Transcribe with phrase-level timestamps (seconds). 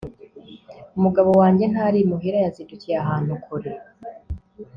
[0.97, 3.71] umugabo wanjye ntari imuhira, yazindukiye ahantu kure